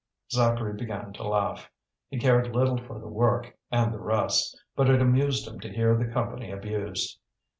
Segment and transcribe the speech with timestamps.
[0.33, 1.69] Zacharie began to laugh.
[2.09, 5.95] He cared little for the work and the rest, but it amused him to hear
[5.95, 7.19] the Company abused.